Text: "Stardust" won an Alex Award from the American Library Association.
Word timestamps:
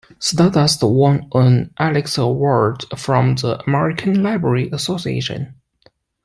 "Stardust" 0.17 0.81
won 0.81 1.27
an 1.35 1.75
Alex 1.77 2.17
Award 2.17 2.85
from 2.97 3.35
the 3.35 3.59
American 3.67 4.23
Library 4.23 4.67
Association. 4.73 5.53